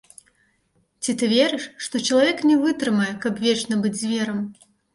Ці 1.03 1.13
ты 1.19 1.29
верыш, 1.33 1.67
што 1.89 2.03
чалавек 2.09 2.43
не 2.51 2.57
вытрымае, 2.65 3.13
каб 3.29 3.33
вечна 3.47 3.81
быць 3.87 3.95
зверам? 4.05 4.45